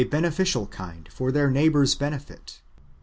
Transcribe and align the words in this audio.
beneficial 0.09 0.65
kind 0.65 1.07
for 1.13 1.31
their 1.31 1.47
neiglibours' 1.47 1.93
benefit. 1.95 2.61